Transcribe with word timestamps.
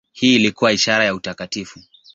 Hii 0.11 0.35
ilikuwa 0.35 0.71
ishara 0.71 1.05
ya 1.05 1.15
utakatifu. 1.15 1.79